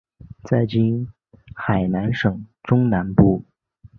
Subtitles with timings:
[0.45, 1.07] 在今
[1.53, 3.45] 海南省中南部。